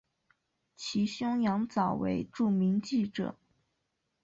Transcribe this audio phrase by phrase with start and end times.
[0.75, 3.37] 其兄羊枣为著名记者。